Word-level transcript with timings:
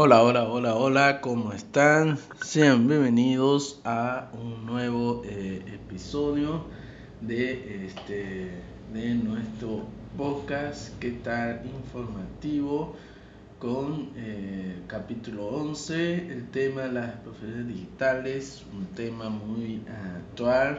Hola, 0.00 0.22
hola, 0.22 0.44
hola, 0.44 0.76
hola, 0.76 1.20
¿cómo 1.20 1.52
están? 1.52 2.18
Sean 2.40 2.86
bienvenidos 2.86 3.80
a 3.84 4.30
un 4.32 4.64
nuevo 4.64 5.22
eh, 5.24 5.60
episodio 5.66 6.66
de, 7.20 7.84
este, 7.84 8.48
de 8.92 9.14
nuestro 9.16 9.86
podcast, 10.16 10.96
¿qué 11.00 11.10
tal? 11.10 11.62
Informativo, 11.66 12.94
con 13.58 14.10
eh, 14.14 14.82
capítulo 14.86 15.48
11, 15.48 16.30
el 16.32 16.48
tema 16.50 16.82
de 16.82 16.92
las 16.92 17.16
profesiones 17.16 17.66
digitales, 17.66 18.64
un 18.72 18.86
tema 18.94 19.28
muy 19.28 19.82
actual 20.28 20.78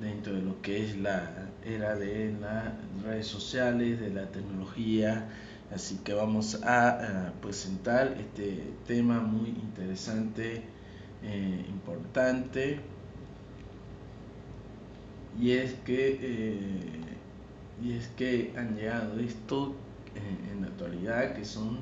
dentro 0.00 0.32
de 0.32 0.42
lo 0.42 0.60
que 0.62 0.84
es 0.84 0.96
la 0.96 1.30
era 1.64 1.94
de 1.94 2.34
las 2.40 2.72
redes 3.04 3.28
sociales, 3.28 4.00
de 4.00 4.10
la 4.10 4.26
tecnología 4.32 5.28
Así 5.74 5.96
que 5.98 6.14
vamos 6.14 6.60
a, 6.64 7.32
presentar 7.42 8.16
este 8.18 8.72
tema 8.86 9.20
muy 9.20 9.50
interesante, 9.50 10.62
eh, 11.22 11.64
importante, 11.68 12.80
y 15.38 15.52
es 15.52 15.74
que 15.84 16.18
eh, 16.20 16.98
y 17.82 17.92
es 17.92 18.08
que 18.16 18.52
han 18.56 18.76
llegado 18.76 19.20
esto 19.20 19.74
eh, 20.16 20.52
en 20.52 20.62
la 20.62 20.68
actualidad 20.68 21.34
que 21.34 21.44
son 21.44 21.78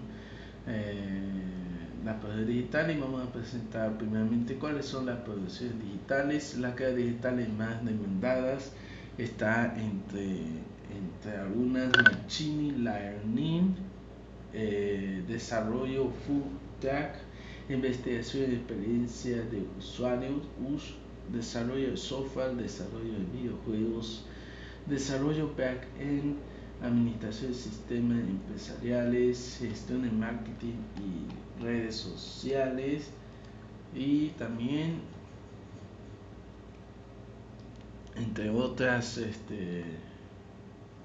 las 2.05 2.17
producciones 2.17 2.49
digitales. 2.49 2.97
Y 2.97 3.01
vamos 3.01 3.27
a 3.27 3.33
presentar 3.33 3.97
primeramente 3.97 4.57
cuáles 4.57 4.87
son 4.87 5.07
las 5.07 5.19
producciones 5.21 5.81
digitales. 5.81 6.59
Las 6.59 6.75
que 6.75 6.93
digitales 6.93 7.49
más 7.51 7.85
demandadas 7.85 8.73
está 9.17 9.75
entre 9.79 10.67
entre 10.97 11.37
algunas 11.37 11.91
Learning, 12.39 12.85
eh, 12.85 13.36
desarrollo 15.37 16.11
Full 16.27 16.43
Stack, 16.79 17.17
investigación 17.69 18.53
y 18.53 18.55
experiencia 18.55 19.37
de 19.37 19.67
usuarios, 19.79 20.43
desarrollo 21.33 21.91
de 21.91 21.97
software, 21.97 22.55
desarrollo 22.57 23.13
de 23.13 23.25
videojuegos, 23.39 24.25
desarrollo 24.87 25.53
back-end, 25.57 26.37
administración 26.83 27.53
de 27.53 27.59
sistemas 27.59 28.19
empresariales, 28.21 29.59
gestión 29.61 30.03
de 30.03 30.11
marketing 30.11 30.79
y 31.05 31.63
redes 31.63 31.97
sociales 31.97 33.11
y 33.95 34.29
también 34.39 35.01
entre 38.15 38.49
otras 38.51 39.19
este, 39.19 39.85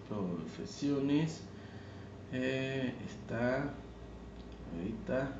profesiones 0.07 1.41
eh, 2.31 2.93
está 3.05 3.73
ahorita 4.77 5.31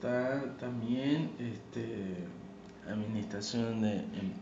está 0.00 0.56
también 0.58 1.30
este 1.38 2.16
administración 2.88 3.82
de 3.82 3.96
em, 3.96 4.32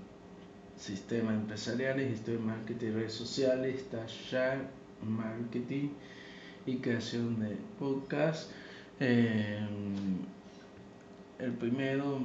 sistemas 0.76 1.34
empresariales, 1.34 2.10
gestión 2.10 2.36
de 2.38 2.42
marketing, 2.44 2.92
redes 2.92 3.12
sociales, 3.12 3.84
Share 4.06 4.60
Marketing 5.02 5.91
y 6.66 6.76
creación 6.76 7.41
de 7.41 7.56
podcast. 7.78 8.50
Eh, 9.00 9.60
el 11.38 11.52
primero, 11.52 12.18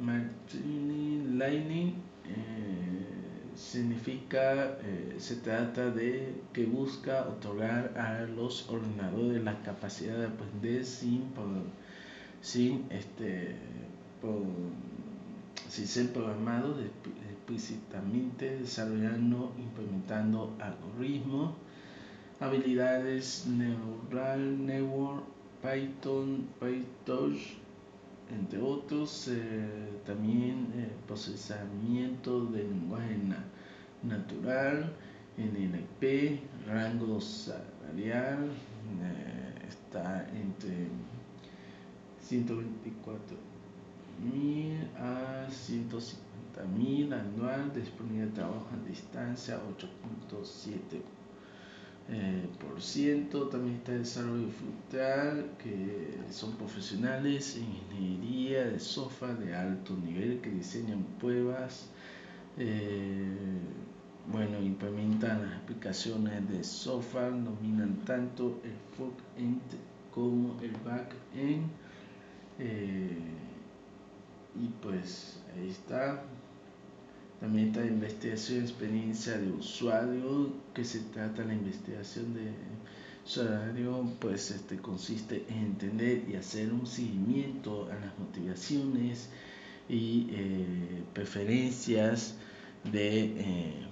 Martini 0.00 1.24
Lightning, 1.36 1.94
eh, 2.24 3.52
significa, 3.56 4.78
eh, 4.82 5.16
se 5.18 5.36
trata 5.36 5.90
de 5.90 6.34
que 6.52 6.66
busca 6.66 7.26
otorgar 7.28 7.98
a 7.98 8.22
los 8.26 8.68
ordenadores 8.68 9.42
la 9.42 9.60
capacidad 9.62 10.16
de 10.18 10.26
aprender 10.26 10.84
sin, 10.84 11.24
sin, 12.40 12.86
este, 12.90 13.56
sin 15.68 15.86
ser 15.86 16.12
programados 16.12 16.78
explícitamente, 17.30 18.58
desarrollando, 18.58 19.52
implementando 19.58 20.54
algoritmos 20.60 21.54
habilidades 22.42 23.46
Neural 23.46 24.66
Network, 24.66 25.22
Python, 25.62 26.48
PyTorch, 26.58 27.56
entre 28.28 28.60
otros, 28.60 29.28
eh, 29.28 30.00
también 30.04 30.72
eh, 30.74 30.90
procesamiento 31.06 32.46
de 32.46 32.64
lenguaje 32.64 33.16
natural, 34.02 34.92
NLP, 35.38 36.40
rango 36.66 37.20
salarial, 37.20 38.50
eh, 39.02 39.68
está 39.68 40.28
entre 40.30 40.88
124 42.20 43.36
mil 44.20 44.88
a 44.96 45.46
150 45.48 46.64
mil 46.76 47.12
anual, 47.12 47.72
disponible 47.72 48.26
de 48.26 48.32
trabajo 48.32 48.66
a 48.72 48.88
distancia 48.88 49.60
8.7 49.78 51.21
eh, 52.10 52.48
por 52.60 52.80
ciento. 52.80 53.48
También 53.48 53.76
está 53.76 53.92
el 53.92 54.00
desarrollo 54.00 54.48
frutal, 54.48 55.50
que 55.62 56.18
son 56.30 56.52
profesionales 56.56 57.56
en 57.56 57.64
ingeniería 57.64 58.64
de 58.64 58.78
software 58.78 59.38
de 59.38 59.54
alto 59.54 59.96
nivel 59.96 60.40
que 60.40 60.50
diseñan 60.50 61.04
pruebas. 61.20 61.88
Eh, 62.58 63.58
bueno, 64.30 64.60
implementan 64.60 65.42
las 65.42 65.56
aplicaciones 65.62 66.48
de 66.48 66.62
software, 66.62 67.32
dominan 67.42 67.96
tanto 68.04 68.60
el 68.64 68.74
front-end 68.96 69.60
como 70.14 70.60
el 70.60 70.72
back-end. 70.84 71.66
Eh, 72.58 73.18
y 74.54 74.68
pues 74.82 75.40
ahí 75.56 75.68
está. 75.70 76.22
También 77.42 77.70
está 77.70 77.84
investigación 77.84 78.60
y 78.60 78.62
experiencia 78.62 79.36
de 79.36 79.50
usuario, 79.50 80.52
que 80.72 80.84
se 80.84 81.00
trata 81.00 81.44
la 81.44 81.54
investigación 81.54 82.34
de 82.34 82.52
usuario, 83.26 84.08
pues 84.20 84.52
este 84.52 84.76
consiste 84.76 85.44
en 85.48 85.58
entender 85.58 86.22
y 86.30 86.36
hacer 86.36 86.72
un 86.72 86.86
seguimiento 86.86 87.88
a 87.90 87.96
las 87.96 88.16
motivaciones 88.16 89.28
y 89.88 90.28
eh, 90.30 91.02
preferencias 91.14 92.36
de, 92.92 93.24
eh, 93.24 93.86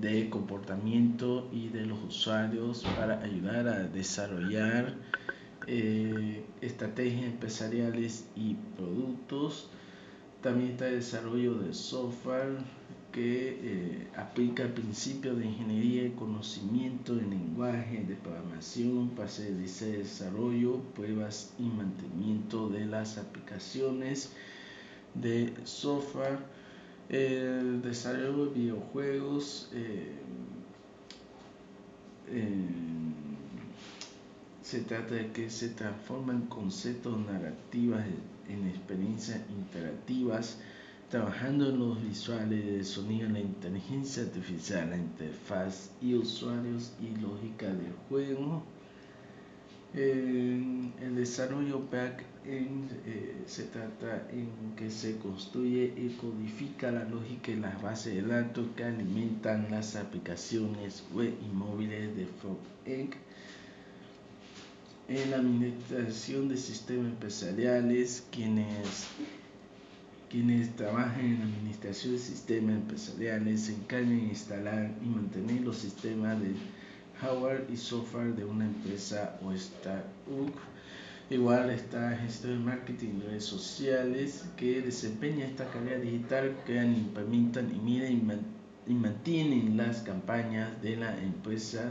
de 0.00 0.30
comportamiento 0.30 1.50
y 1.52 1.70
de 1.70 1.86
los 1.86 2.04
usuarios 2.04 2.84
para 2.96 3.20
ayudar 3.20 3.66
a 3.66 3.82
desarrollar 3.88 4.94
eh, 5.66 6.44
estrategias 6.60 7.24
empresariales 7.24 8.26
y 8.36 8.54
productos 8.76 9.68
también 10.42 10.72
está 10.72 10.88
el 10.88 10.96
desarrollo 10.96 11.54
de 11.54 11.72
software 11.72 12.58
que 13.12 13.58
eh, 13.62 14.08
aplica 14.16 14.64
el 14.64 14.72
principio 14.72 15.34
de 15.34 15.46
ingeniería 15.46 16.04
y 16.06 16.10
conocimiento 16.10 17.12
en 17.12 17.30
lenguaje 17.30 18.04
de 18.08 18.14
programación 18.16 19.10
para 19.10 19.28
hacer 19.28 19.54
desarrollo, 19.54 20.78
pruebas 20.94 21.52
y 21.58 21.64
mantenimiento 21.64 22.68
de 22.70 22.86
las 22.86 23.18
aplicaciones 23.18 24.32
de 25.14 25.52
software. 25.64 26.38
El 27.08 27.82
desarrollo 27.82 28.46
de 28.46 28.54
videojuegos 28.54 29.70
eh, 29.74 30.16
se 34.62 34.80
trata 34.80 35.14
de 35.14 35.30
que 35.32 35.50
se 35.50 35.68
transforman 35.68 36.46
conceptos 36.46 37.18
narrativos 37.26 38.00
en 38.48 38.68
experiencias 38.68 39.40
interactivas, 39.50 40.58
trabajando 41.10 41.68
en 41.68 41.78
los 41.78 42.02
visuales 42.02 42.64
de 42.64 42.84
sonido, 42.84 43.28
la 43.28 43.40
inteligencia 43.40 44.22
artificial, 44.22 44.90
la 44.90 44.96
interfaz 44.96 45.90
y 46.00 46.14
usuarios 46.14 46.92
y 47.00 47.20
lógica 47.20 47.66
del 47.66 47.92
juego. 48.08 48.62
el 49.94 51.14
desarrollo 51.14 51.82
back-end 51.90 52.90
eh, 53.06 53.42
se 53.46 53.64
trata 53.64 54.26
en 54.32 54.74
que 54.74 54.90
se 54.90 55.18
construye 55.18 55.92
y 55.96 56.16
codifica 56.18 56.90
la 56.90 57.04
lógica 57.04 57.52
y 57.52 57.56
las 57.56 57.80
bases 57.82 58.14
de 58.14 58.22
datos 58.22 58.66
que 58.74 58.84
alimentan 58.84 59.70
las 59.70 59.96
aplicaciones 59.96 61.04
web 61.12 61.34
y 61.46 61.54
móviles 61.54 62.16
de 62.16 62.26
front-end 62.26 63.14
en 65.16 65.30
la 65.30 65.36
administración 65.36 66.48
de 66.48 66.56
sistemas 66.56 67.12
empresariales, 67.12 68.26
quienes, 68.30 69.08
quienes 70.30 70.74
trabajan 70.74 71.20
en 71.20 71.38
la 71.38 71.44
administración 71.44 72.14
de 72.14 72.18
sistemas 72.18 72.76
empresariales 72.76 73.60
se 73.62 73.74
encargan 73.74 74.08
de 74.08 74.24
instalar 74.28 74.90
y 75.02 75.06
mantener 75.06 75.60
los 75.60 75.78
sistemas 75.78 76.40
de 76.40 76.54
hardware 77.20 77.66
y 77.70 77.76
software 77.76 78.34
de 78.34 78.44
una 78.44 78.64
empresa 78.64 79.38
o 79.44 79.52
startup. 79.52 80.52
Igual 81.30 81.70
está 81.70 82.16
gestor 82.16 82.52
de 82.52 82.58
marketing 82.58 83.08
y 83.18 83.26
redes 83.26 83.44
sociales 83.44 84.44
que 84.56 84.80
desempeña 84.80 85.46
esta 85.46 85.70
carrera 85.70 86.00
digital, 86.00 86.56
crean, 86.64 86.94
implementan 86.94 87.70
y 87.74 87.78
miden 87.78 88.44
y, 88.86 88.94
mantienen 88.94 89.76
las 89.76 90.02
campañas 90.02 90.82
de 90.82 90.96
la 90.96 91.16
empresa 91.22 91.90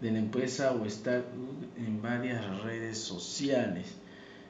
de 0.00 0.12
la 0.12 0.18
empresa 0.18 0.72
o 0.72 0.84
startup 0.86 1.32
en 1.76 2.00
varias 2.02 2.62
redes 2.62 2.98
sociales. 2.98 3.96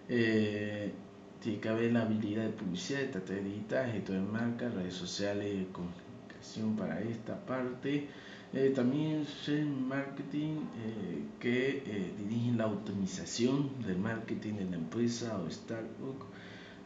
Eh, 0.08 0.92
tiene 1.40 1.60
que 1.60 1.68
haber 1.68 1.92
la 1.92 2.02
habilidad 2.02 2.44
de 2.44 2.50
publicidad, 2.50 3.00
de 3.00 3.42
digital, 3.42 3.92
gestor 3.92 4.16
de 4.16 4.22
marca, 4.22 4.68
redes 4.68 4.94
sociales, 4.94 5.66
comunicación 5.72 6.76
para 6.76 7.00
esta 7.00 7.44
parte. 7.46 8.08
Eh, 8.54 8.72
también 8.74 9.26
en 9.48 9.88
marketing 9.88 10.56
eh, 10.82 11.22
que 11.38 11.82
eh, 11.84 12.14
dirigen 12.18 12.56
la 12.56 12.66
optimización 12.66 13.70
del 13.86 13.98
marketing 13.98 14.54
de 14.54 14.64
la 14.64 14.76
empresa 14.76 15.38
o 15.38 15.46
startup 15.48 16.16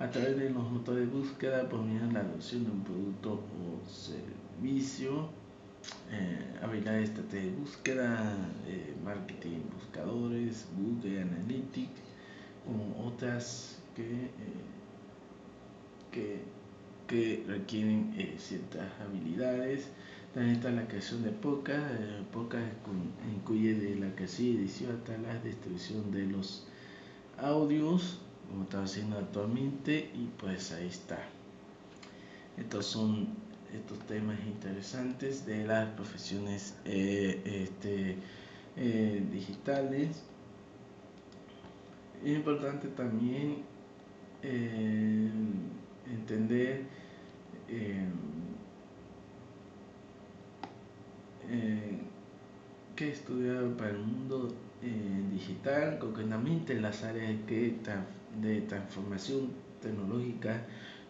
a 0.01 0.11
través 0.11 0.37
de 0.37 0.51
los 0.51 0.69
motores 0.69 1.07
de 1.09 1.17
búsqueda 1.17 1.69
por 1.69 1.85
la 1.87 2.21
adopción 2.21 2.65
de 2.65 2.71
un 2.73 2.83
producto 2.83 3.35
o 3.35 3.89
servicio, 3.89 5.29
habilidades 6.63 7.01
de 7.01 7.05
estrategia 7.05 7.51
de 7.51 7.57
búsqueda, 7.57 8.37
marketing, 9.05 9.61
buscadores, 9.75 10.67
Google 10.77 11.23
Analytics, 11.23 12.01
como 12.65 13.07
otras 13.07 13.79
que, 13.97 14.31
que, 16.13 16.43
que 17.07 17.45
requieren 17.47 18.15
ciertas 18.39 18.89
habilidades 19.01 19.89
también 20.35 20.57
está 20.57 20.71
la 20.71 20.89
creación 20.89 21.23
de 21.25 21.31
podcast. 21.31 21.85
Eh, 22.01 22.23
podcast 22.33 22.67
incluye 23.35 23.75
de 23.75 23.97
la 23.97 24.15
creación 24.15 24.49
y 24.49 24.57
edición 24.57 24.97
hasta 24.97 25.19
la 25.19 25.39
distribución 25.41 26.11
de 26.11 26.25
los 26.25 26.67
audios, 27.37 28.19
como 28.49 28.63
está 28.63 28.83
haciendo 28.83 29.19
actualmente, 29.19 30.11
y 30.15 30.31
pues 30.39 30.73
ahí 30.73 30.87
está. 30.87 31.19
Estos 32.57 32.87
son 32.87 33.29
estos 33.73 33.99
temas 34.07 34.39
interesantes 34.47 35.47
de 35.47 35.65
las 35.65 35.89
profesiones 35.95 36.77
eh, 36.85 37.41
este, 37.45 38.17
eh, 38.77 39.23
digitales. 39.31 40.23
Es 42.25 42.37
importante 42.37 42.89
también 42.89 43.65
entender 46.07 46.85
eh, 51.49 51.99
que 52.97 53.11
estudiar 53.11 53.65
para 53.77 53.91
el 53.91 53.99
mundo 53.99 54.49
eh, 54.83 55.23
digital, 55.33 55.99
concretamente 55.99 56.73
en 56.75 56.83
las 56.83 57.03
áreas 57.03 57.35
que, 57.47 57.77
de 58.41 58.61
transformación 58.63 59.51
tecnológica 59.81 60.63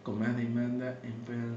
con 0.03 0.19
más 0.19 0.37
demanda 0.37 0.99
emplean 1.03 1.56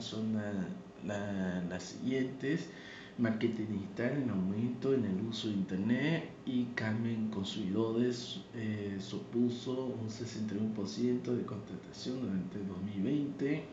son 1.07 1.69
las 1.69 1.83
siguientes 1.83 2.69
marketing 3.17 3.67
digital 3.67 4.17
en 4.23 4.29
aumento 4.29 4.93
en 4.93 5.05
el 5.05 5.21
uso 5.21 5.47
de 5.47 5.53
internet 5.53 6.29
y 6.45 6.65
cambio 6.75 7.13
en 7.13 7.29
consumidores 7.29 8.41
eh, 8.55 8.97
supuso 8.99 9.85
un 9.85 10.09
61% 10.09 11.21
de 11.21 11.45
contratación 11.45 12.21
durante 12.21 12.59
2020 12.59 13.63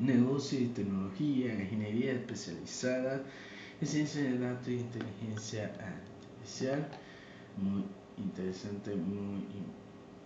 negocio 0.00 0.60
y 0.60 0.66
tecnología 0.66 1.54
ingeniería 1.54 2.12
especializada 2.12 3.22
ciencia 3.86 4.22
de 4.22 4.38
datos 4.38 4.68
e 4.68 4.72
inteligencia 4.72 5.72
artificial. 5.78 6.88
Muy 7.56 7.84
interesante, 8.18 8.94
muy 8.94 9.44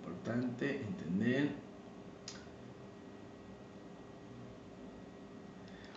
importante 0.00 0.80
entender. 0.80 1.50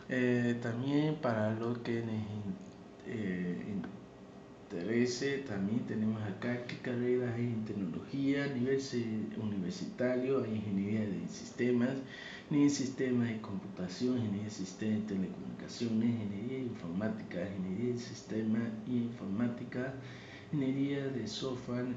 Eh, 0.07 0.55
también 0.61 1.15
para 1.15 1.51
lo 1.55 1.81
que 1.81 1.93
les 1.93 2.21
eh, 3.07 3.57
interese, 4.69 5.39
también 5.39 5.79
tenemos 5.87 6.21
acá 6.21 6.63
qué 6.67 6.77
carreras 6.77 7.33
hay 7.35 7.45
en 7.45 7.65
tecnología, 7.65 8.45
nivel 8.47 8.79
universitario, 9.41 10.43
hay 10.43 10.55
ingeniería 10.55 11.01
de 11.01 11.27
sistemas, 11.27 11.89
ni 12.51 12.69
sistemas 12.69 13.29
de 13.29 13.41
computación, 13.41 14.17
ingeniería 14.17 14.43
de 14.43 14.51
sistemas 14.51 14.99
de 14.99 15.15
telecomunicaciones, 15.15 16.09
ingeniería 16.09 16.59
informática, 16.59 17.37
ingeniería 17.57 17.93
de 17.93 17.99
sistemas 17.99 18.61
y 18.87 18.97
informática, 18.97 19.93
ingeniería 20.53 21.07
de 21.07 21.27
software, 21.27 21.87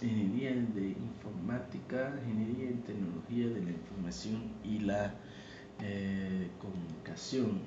ingeniería 0.00 0.52
de 0.52 0.88
informática, 0.88 2.18
ingeniería 2.26 2.70
en 2.70 2.82
tecnología 2.82 3.46
de 3.48 3.62
la 3.62 3.70
información 3.72 4.42
y 4.64 4.78
la 4.78 5.14
eh, 5.82 6.48
comunicación. 6.60 7.60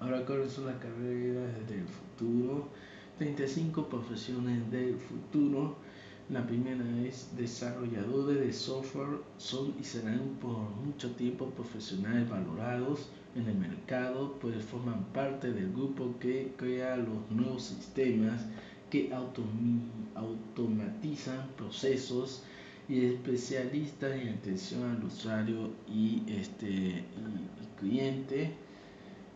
Ahora, 0.00 0.24
¿cuáles 0.24 0.52
son 0.52 0.66
las 0.66 0.76
carreras 0.76 1.68
del 1.68 1.86
futuro? 1.86 2.68
35 3.18 3.88
profesiones 3.88 4.70
del 4.70 4.96
futuro 4.96 5.76
la 6.32 6.46
primera 6.46 6.84
es 7.06 7.28
desarrolladores 7.36 8.40
de 8.40 8.52
software 8.52 9.18
son 9.36 9.74
y 9.78 9.84
serán 9.84 10.38
por 10.40 10.56
mucho 10.82 11.10
tiempo 11.10 11.50
profesionales 11.50 12.26
valorados 12.26 13.08
en 13.34 13.48
el 13.48 13.56
mercado, 13.56 14.38
pues 14.40 14.64
forman 14.64 15.04
parte 15.12 15.52
del 15.52 15.72
grupo 15.72 16.14
que 16.20 16.54
crea 16.56 16.96
los 16.96 17.30
nuevos 17.30 17.64
sistemas 17.64 18.40
que 18.88 19.12
automatizan 20.14 21.48
procesos 21.56 22.44
y 22.88 23.06
especialistas 23.06 24.12
en 24.12 24.28
atención 24.30 24.90
al 24.90 25.04
usuario 25.04 25.70
y, 25.88 26.22
este, 26.28 27.04
cliente 27.78 28.52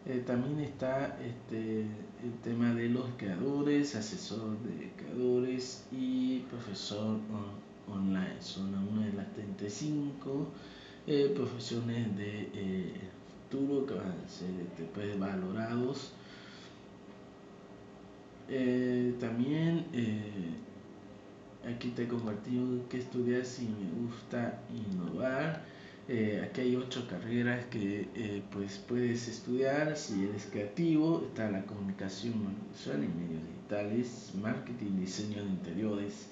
eh, 0.09 0.23
también 0.25 0.61
está 0.61 1.19
este, 1.21 1.81
el 1.81 2.33
tema 2.45 2.73
de 2.75 2.89
los 2.89 3.07
creadores, 3.17 3.97
asesor 3.97 4.57
de 4.63 4.93
creadores 4.97 5.85
y 5.91 6.41
profesor 6.51 7.19
online. 7.93 8.41
Son 8.41 8.73
una 8.89 9.05
de 9.07 9.13
las 9.15 9.33
35 9.33 10.47
eh, 11.09 11.33
profesiones 11.35 12.17
de 12.17 12.51
eh, 12.55 12.93
futuro 13.51 13.85
que 13.85 13.95
van 13.95 14.15
a 14.25 14.29
ser 14.29 14.51
este, 14.61 15.17
valorados. 15.17 16.13
también 19.19 19.87
aquí 21.67 21.89
te 21.91 22.05
he 22.05 22.09
compartido 22.09 22.89
que 22.89 22.99
estudiar 22.99 23.45
si 23.45 23.65
me 23.65 24.07
gusta 24.07 24.61
innovar 24.71 25.63
eh, 26.09 26.41
aquí 26.49 26.61
hay 26.61 26.77
ocho 26.77 27.05
carreras 27.09 27.65
que 27.67 28.09
eh, 28.15 28.43
pues 28.53 28.79
puedes 28.87 29.27
estudiar 29.27 29.97
si 29.97 30.25
eres 30.25 30.47
creativo. 30.47 31.25
Está 31.27 31.51
la 31.51 31.67
comunicación 31.67 32.35
visual 32.71 33.03
y 33.03 33.09
medios 33.09 33.43
digitales, 33.45 34.33
marketing, 34.41 35.01
diseño 35.01 35.43
de 35.43 35.51
interiores, 35.51 36.29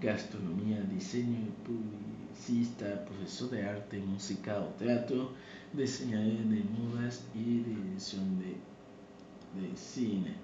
gastronomía, 0.00 0.80
diseño 0.82 1.38
publicista, 1.64 3.04
profesor 3.04 3.50
de 3.50 3.64
arte, 3.64 3.98
música 3.98 4.60
o 4.60 4.66
teatro, 4.78 5.32
diseñador 5.72 6.44
de 6.44 6.62
modas 6.78 7.24
y 7.34 7.64
dirección 7.64 8.38
de, 8.38 8.54
de 9.60 9.76
cine. 9.76 10.34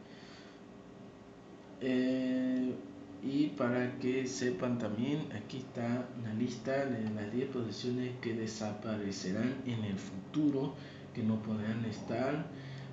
Eh, 1.80 2.74
y 3.22 3.48
para 3.56 3.98
que 4.00 4.26
sepan 4.26 4.78
también, 4.78 5.28
aquí 5.32 5.58
está 5.58 6.08
una 6.20 6.34
lista 6.34 6.86
de 6.86 7.08
las 7.10 7.32
10 7.32 7.50
profesiones 7.50 8.10
que 8.20 8.34
desaparecerán 8.34 9.62
en 9.64 9.84
el 9.84 9.96
futuro, 9.96 10.74
que 11.14 11.22
no 11.22 11.40
podrán 11.40 11.84
estar. 11.84 12.46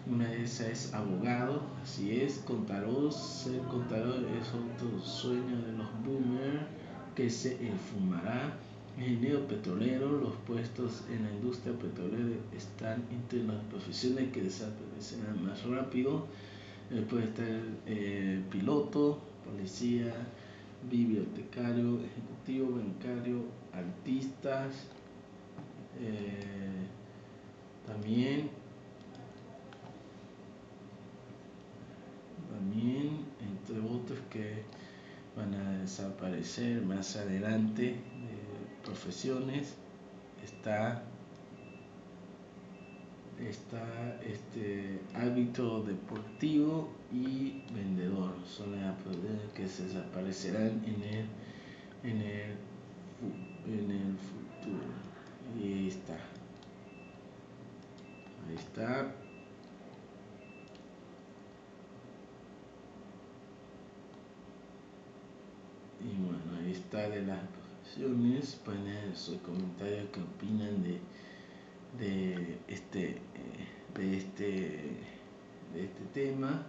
Una 0.07 0.29
de 0.29 0.43
esas 0.43 0.67
es 0.67 0.93
abogado, 0.93 1.63
así 1.81 2.21
es, 2.21 2.37
contador, 2.45 3.11
ser 3.11 3.59
contador 3.61 4.23
es 4.39 4.47
otro 4.49 4.99
sueño 5.03 5.61
de 5.65 5.71
los 5.73 5.87
boomers 6.05 6.63
que 7.15 7.29
se 7.29 7.57
fumará. 7.91 8.53
Ingeniero 8.99 9.47
petrolero, 9.47 10.11
los 10.11 10.35
puestos 10.45 11.05
en 11.09 11.23
la 11.23 11.31
industria 11.31 11.73
petrolera 11.73 12.35
están 12.55 13.03
entre 13.11 13.43
las 13.43 13.63
profesiones 13.65 14.31
que 14.31 14.43
desaparecerán 14.43 15.43
más 15.43 15.63
rápido. 15.65 16.27
puede 17.09 17.25
estar 17.25 17.61
eh, 17.87 18.41
piloto, 18.51 19.21
policía, 19.49 20.13
bibliotecario, 20.89 21.99
ejecutivo 22.03 22.77
bancario, 22.77 23.45
artistas, 23.73 24.73
eh, 25.99 26.87
también, 27.85 28.49
también 32.51 33.25
entre 33.41 33.79
otros 33.79 34.19
que 34.29 34.63
van 35.35 35.53
a 35.53 35.79
desaparecer 35.79 36.81
más 36.81 37.15
adelante 37.15 37.83
de 37.83 38.85
profesiones 38.85 39.75
está 40.43 41.03
está 43.47 44.19
este 44.21 44.99
hábito 45.15 45.83
deportivo 45.83 46.89
y 47.11 47.63
vendedor 47.73 48.35
son 48.45 48.79
las 48.81 48.95
que 49.53 49.67
se 49.67 49.85
desaparecerán 49.85 50.83
en 50.85 51.03
el 51.03 51.25
en 52.03 52.21
el, 52.21 52.57
en 53.67 53.91
el 53.91 54.17
futuro. 54.17 54.83
Y 55.59 55.73
ahí 55.73 55.87
está. 55.87 56.13
Ahí 58.47 58.55
está. 58.55 59.11
Y 66.01 66.23
bueno, 66.23 66.63
ahí 66.63 66.71
está 66.71 67.09
de 67.09 67.23
las 67.23 67.39
profesiones. 67.47 68.55
Poner 68.63 69.15
sus 69.15 69.37
comentarios 69.39 70.09
que 70.11 70.21
opinan 70.21 70.83
de, 70.83 70.99
de 71.97 72.59
este 72.67 73.09
eh, 73.09 73.19
de 73.95 74.17
este 74.17 74.45
de 75.73 75.83
este 75.83 76.03
tema. 76.13 76.65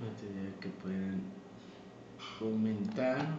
Material 0.00 0.52
que 0.60 0.68
pueden 0.68 1.22
comentar. 2.38 3.38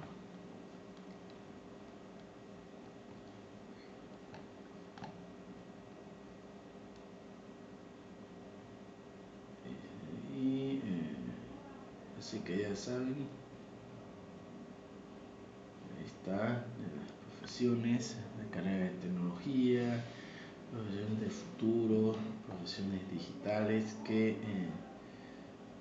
Y 10.36 10.78
eh, 10.78 10.82
así 12.18 12.40
que 12.40 12.58
ya 12.58 12.76
saben. 12.76 13.38
de 16.28 16.34
las 16.34 17.12
profesiones, 17.32 18.18
de 18.38 18.50
carrera 18.50 18.86
de 18.86 18.90
tecnología, 19.00 20.04
profesiones 20.72 21.20
de 21.20 21.30
futuro, 21.30 22.16
profesiones 22.46 23.02
digitales 23.12 23.96
que, 24.06 24.30
eh, 24.32 24.36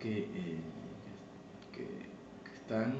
eh, 0.05 0.59
que, 1.73 1.81
que, 2.45 2.57
están. 2.57 2.95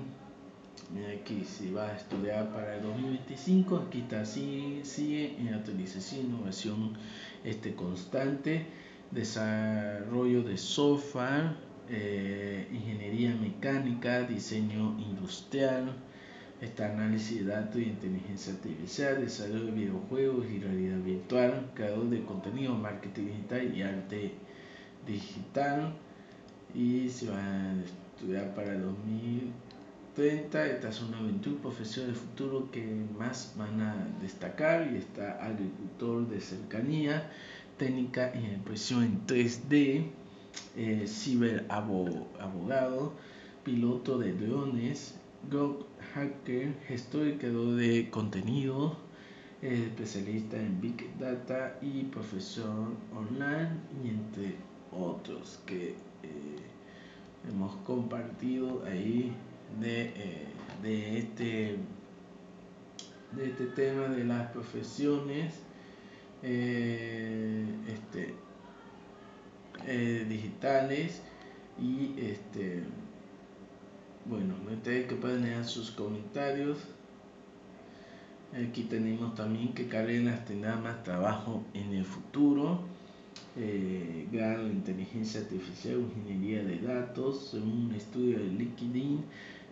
Mira 0.95 1.11
aquí, 1.11 1.45
si 1.45 1.73
vas 1.73 1.91
a 1.93 1.97
estudiar 1.97 2.53
para 2.53 2.77
el 2.77 2.83
2025, 2.83 3.77
aquí 3.89 4.01
está, 4.01 4.25
sigue, 4.25 4.85
sigue 4.85 5.37
en 5.39 5.55
actualización, 5.55 6.27
innovación 6.27 6.93
este, 7.45 7.75
constante, 7.75 8.67
desarrollo 9.11 10.43
de 10.43 10.57
software, 10.57 11.57
eh, 11.89 12.69
ingeniería 12.73 13.35
mecánica, 13.35 14.23
diseño 14.23 14.97
industrial, 15.01 15.93
Está 16.61 16.91
análisis 16.91 17.45
de 17.45 17.53
datos 17.53 17.77
y 17.77 17.85
inteligencia 17.85 18.55
artificial, 18.55 19.21
desarrollo 19.21 19.67
de 19.67 19.73
videojuegos 19.73 20.47
y 20.51 20.59
realidad 20.59 20.97
virtual, 21.01 21.71
creador 21.75 22.09
de 22.09 22.25
contenido, 22.25 22.75
marketing 22.75 23.25
digital 23.25 23.77
y 23.77 23.83
arte 23.83 24.33
digital. 25.07 25.93
Y 26.75 27.11
se 27.11 27.29
va 27.29 27.39
a 27.39 27.75
estudiar 28.15 28.55
para 28.55 28.73
el 28.73 28.85
2030. 28.85 30.67
Estas 30.67 30.95
son 30.95 31.11
las 31.11 31.23
21 31.25 31.61
profesiones 31.61 32.15
de 32.15 32.21
futuro 32.21 32.71
que 32.71 32.87
más 33.19 33.53
van 33.59 33.79
a 33.83 34.09
destacar. 34.23 34.91
Y 34.91 34.97
está 34.97 35.33
agricultor 35.45 36.27
de 36.27 36.41
cercanía, 36.41 37.31
técnica 37.77 38.33
y 38.35 38.47
impresión 38.55 39.03
en 39.03 39.27
3D, 39.27 40.07
eh, 40.75 41.05
ciberabogado, 41.07 43.13
piloto 43.63 44.17
de 44.17 44.33
drones, 44.33 45.17
hacker, 46.17 46.73
gestor 46.89 47.29
y 47.29 47.37
creador 47.37 47.77
de 47.77 48.09
contenido, 48.11 48.97
especialista 49.61 50.57
en 50.57 50.81
Big 50.81 51.19
Data 51.19 51.79
y 51.83 52.05
profesor 52.05 52.89
online, 53.15 53.69
y 54.03 54.09
entre 54.09 54.55
otros 54.91 55.61
que 55.67 55.91
eh, 55.91 55.95
hemos 57.47 57.77
compartido 57.85 58.83
ahí 58.87 59.31
de, 59.79 60.05
eh, 60.05 60.47
de, 60.83 61.19
este, 61.19 61.77
de 63.33 63.51
este 63.51 63.67
tema 63.67 64.09
de 64.09 64.25
las 64.25 64.51
profesiones 64.53 65.55
eh, 66.43 67.67
este, 67.89 68.35
digitales 70.29 71.21
y 71.79 72.15
este 72.19 72.85
bueno, 74.29 74.55
ustedes 74.73 75.07
que 75.07 75.15
pueden 75.15 75.43
leer 75.43 75.65
sus 75.65 75.91
comentarios. 75.91 76.79
Aquí 78.53 78.85
tenemos 78.85 79.35
también 79.35 79.75
que 79.75 79.87
Carenas 79.87 80.45
tendrá 80.45 80.77
más 80.77 81.03
trabajo 81.03 81.65
en 81.75 81.93
el 81.93 82.05
futuro. 82.05 82.81
Eh, 83.59 84.27
grado 84.31 84.67
inteligencia 84.69 85.41
artificial, 85.41 86.01
ingeniería 86.01 86.63
de 86.63 86.79
datos, 86.79 87.49
según 87.51 87.87
un 87.87 87.95
estudio 87.95 88.39
de 88.39 88.47
LinkedIn, 88.47 89.25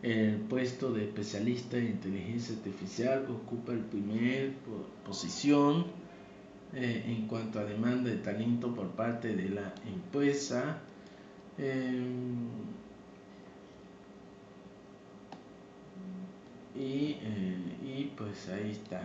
el 0.02 0.36
puesto 0.36 0.92
de 0.92 1.04
especialista 1.04 1.78
en 1.78 1.86
inteligencia 1.86 2.54
artificial 2.56 3.26
ocupa 3.30 3.72
el 3.72 3.80
primer 3.80 4.52
posición 5.04 5.86
eh, 6.74 7.04
en 7.06 7.26
cuanto 7.26 7.58
a 7.58 7.64
demanda 7.64 8.10
de 8.10 8.16
talento 8.16 8.74
por 8.74 8.88
parte 8.90 9.34
de 9.34 9.48
la 9.48 9.74
empresa. 9.86 10.78
Em, 11.56 12.48
Y, 16.74 17.18
eh, 17.22 17.56
y 17.84 18.12
pues 18.16 18.48
ahí 18.48 18.72
está. 18.72 19.02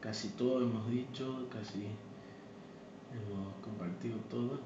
Casi 0.00 0.28
todo 0.30 0.62
hemos 0.62 0.90
dicho, 0.90 1.48
casi 1.50 1.86
hemos 3.12 3.54
compartido 3.62 4.18
todo. 4.28 4.60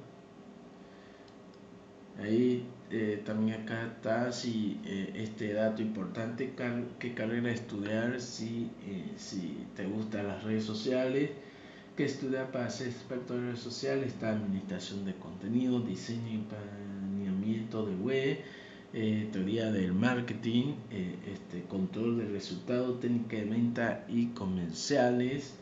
Ahí 2.19 2.67
eh, 2.91 3.23
también 3.25 3.63
acá 3.63 3.87
está 3.87 4.33
si 4.33 4.81
eh, 4.85 5.13
este 5.15 5.53
dato 5.53 5.83
importante, 5.83 6.55
qué 6.99 7.15
carrera 7.15 7.51
estudiar, 7.51 8.21
si, 8.21 8.71
si 9.19 9.67
te 9.77 9.87
gustan 9.87 10.27
las 10.29 10.43
redes 10.43 10.65
sociales, 10.65 11.31
qué 11.95 12.07
estudiar 12.07 12.51
para 12.51 12.71
ser 12.71 12.89
experto 12.89 13.35
en 13.35 13.49
redes 13.49 13.61
sociales, 13.61 14.09
está 14.09 14.31
administración 14.31 15.05
de 15.05 15.15
contenido, 15.17 15.81
diseño 15.81 16.33
y 16.33 16.39
planeamiento 16.39 17.85
de 17.85 17.95
web 17.97 18.39
eh, 18.93 19.29
teoría 19.33 19.71
del 19.71 19.93
marketing, 19.93 20.75
eh, 20.91 21.17
este, 21.33 21.63
control 21.69 22.19
de 22.19 22.29
resultados, 22.29 23.01
técnica 23.01 23.37
de 23.37 23.45
venta 23.45 24.05
y 24.09 24.27
comerciales, 24.29 25.55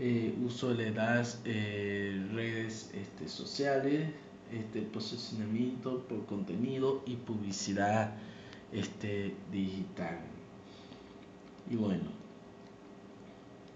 eh, 0.00 0.34
uso 0.44 0.74
de 0.74 0.90
las 0.90 1.40
redes 1.44 2.90
este, 2.94 3.28
sociales, 3.28 4.10
este, 4.52 4.82
posicionamiento 4.82 6.04
por 6.08 6.26
contenido 6.26 7.02
y 7.06 7.16
publicidad 7.16 8.16
este, 8.72 9.34
digital. 9.52 10.18
Y 11.70 11.76
bueno, 11.76 12.04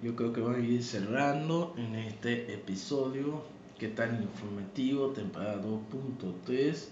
yo 0.03 0.15
creo 0.17 0.33
que 0.33 0.41
vamos 0.41 0.59
a 0.59 0.61
ir 0.61 0.83
cerrando 0.83 1.75
en 1.77 1.95
este 1.95 2.53
episodio. 2.53 3.43
Que 3.79 3.87
tan 3.87 4.21
informativo, 4.21 5.11
temporada 5.11 5.63
2.3 5.63 6.89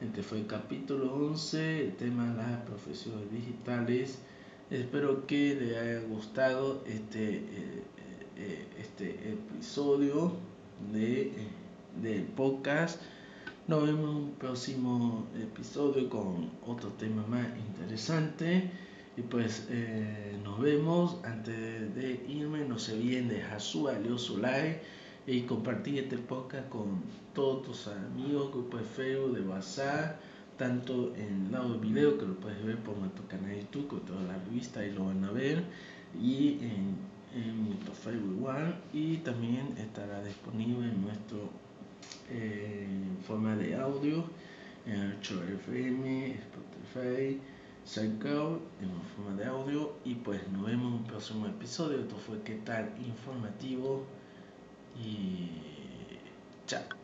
este 0.00 0.22
fue 0.22 0.38
el 0.38 0.46
capítulo 0.46 1.12
11, 1.14 1.84
el 1.84 1.96
tema 1.96 2.30
de 2.30 2.36
las 2.38 2.62
profesiones 2.62 3.30
digitales. 3.30 4.18
Espero 4.70 5.26
que 5.26 5.54
les 5.54 5.76
haya 5.76 6.00
gustado 6.08 6.82
este, 6.86 7.34
eh, 7.34 7.82
eh, 8.36 8.66
este 8.78 9.10
episodio 9.30 10.32
de, 10.90 11.32
de 12.00 12.20
podcast. 12.34 12.98
Nos 13.68 13.84
vemos 13.84 14.10
en 14.10 14.16
un 14.16 14.32
próximo 14.32 15.26
episodio 15.38 16.08
con 16.08 16.50
otro 16.66 16.88
tema 16.98 17.26
más 17.26 17.46
interesante. 17.68 18.70
Y 19.18 19.22
pues 19.22 19.66
eh, 19.68 20.34
nos 20.42 20.60
vemos. 20.60 21.18
Antes 21.24 21.94
de 21.94 22.24
irme, 22.26 22.64
no 22.64 22.78
se 22.78 22.94
olviden 22.94 23.28
dejar 23.28 23.60
su 23.60 23.82
valioso 23.82 24.38
like 24.38 24.80
y 25.30 25.42
compartir 25.42 25.96
este 26.00 26.18
podcast 26.18 26.68
con 26.70 27.02
todos 27.34 27.62
tus 27.62 27.86
amigos, 27.86 28.50
grupos 28.50 28.80
de 28.80 28.86
Facebook, 28.86 29.36
de 29.36 29.42
WhatsApp, 29.42 30.20
tanto 30.56 31.14
en 31.14 31.52
lado 31.52 31.74
de 31.74 31.78
video 31.78 32.18
que 32.18 32.26
lo 32.26 32.34
puedes 32.34 32.64
ver 32.64 32.78
por 32.78 32.96
nuestro 32.98 33.28
canal 33.28 33.50
de 33.50 33.60
YouTube, 33.60 33.86
con 33.86 34.00
toda 34.00 34.22
la 34.22 34.36
revista 34.46 34.84
y 34.84 34.90
lo 34.90 35.04
van 35.04 35.24
a 35.24 35.30
ver, 35.30 35.62
y 36.20 36.54
en, 36.54 36.96
en 37.32 37.64
nuestro 37.68 37.94
Facebook 37.94 38.38
igual, 38.38 38.80
y 38.92 39.18
también 39.18 39.68
estará 39.78 40.20
disponible 40.24 40.88
en 40.88 41.00
nuestro 41.00 41.48
eh, 42.28 42.88
forma 43.24 43.54
de 43.54 43.76
audio, 43.76 44.24
en 44.84 45.16
FM, 45.22 46.34
Spotify, 46.34 47.38
SoundCloud, 47.84 48.58
en 48.82 48.90
forma 49.14 49.40
de 49.40 49.44
audio, 49.44 49.92
y 50.04 50.16
pues 50.16 50.40
nos 50.48 50.66
vemos 50.66 50.88
en 50.88 50.92
un 50.94 51.04
próximo 51.04 51.46
episodio. 51.46 52.00
Esto 52.00 52.16
fue 52.16 52.42
qué 52.42 52.56
tal 52.56 52.90
informativo 53.06 54.04
y 55.02 55.48
chao. 56.66 56.99